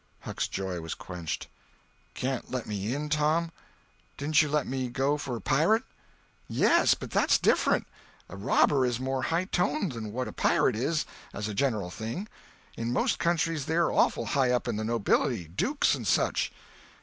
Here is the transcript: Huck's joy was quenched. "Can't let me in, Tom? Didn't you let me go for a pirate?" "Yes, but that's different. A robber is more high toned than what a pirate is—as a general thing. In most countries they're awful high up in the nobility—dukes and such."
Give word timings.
Huck's 0.21 0.47
joy 0.47 0.81
was 0.81 0.95
quenched. 0.95 1.45
"Can't 2.15 2.49
let 2.49 2.65
me 2.65 2.95
in, 2.95 3.07
Tom? 3.07 3.51
Didn't 4.17 4.41
you 4.41 4.49
let 4.49 4.65
me 4.65 4.89
go 4.89 5.15
for 5.15 5.35
a 5.35 5.39
pirate?" 5.41 5.83
"Yes, 6.47 6.95
but 6.95 7.11
that's 7.11 7.37
different. 7.37 7.85
A 8.27 8.35
robber 8.35 8.83
is 8.83 8.99
more 8.99 9.21
high 9.21 9.45
toned 9.45 9.91
than 9.91 10.11
what 10.11 10.27
a 10.27 10.33
pirate 10.33 10.75
is—as 10.75 11.47
a 11.47 11.53
general 11.53 11.91
thing. 11.91 12.27
In 12.75 12.91
most 12.91 13.19
countries 13.19 13.67
they're 13.67 13.91
awful 13.91 14.25
high 14.25 14.49
up 14.49 14.67
in 14.67 14.75
the 14.75 14.83
nobility—dukes 14.83 15.93
and 15.93 16.07
such." 16.07 16.51